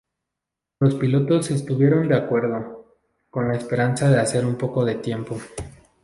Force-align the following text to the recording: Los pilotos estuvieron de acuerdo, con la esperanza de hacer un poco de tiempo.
Los 0.79 0.95
pilotos 0.95 1.51
estuvieron 1.51 2.07
de 2.07 2.15
acuerdo, 2.15 2.95
con 3.29 3.47
la 3.49 3.55
esperanza 3.55 4.09
de 4.09 4.19
hacer 4.19 4.47
un 4.47 4.55
poco 4.55 4.83
de 4.83 4.95
tiempo. 4.95 5.37